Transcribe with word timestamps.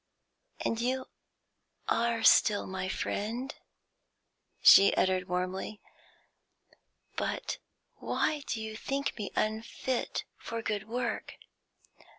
"And 0.61 0.81
you 0.81 1.05
are 1.87 2.23
still 2.23 2.65
my 2.65 2.89
friend?" 2.89 3.53
she 4.63 4.95
uttered 4.95 5.27
warmly. 5.27 5.79
"But 7.15 7.59
why 7.97 8.41
do 8.47 8.59
you 8.63 8.75
think 8.75 9.15
me 9.19 9.31
unfit 9.35 10.23
for 10.39 10.63
good 10.63 10.87
work?" 10.87 11.35